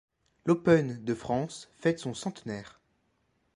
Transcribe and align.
L'Open 0.47 0.97
de 1.05 1.13
France 1.13 1.69
fête 1.75 1.99
son 1.99 2.15
centenaire. 2.15 2.81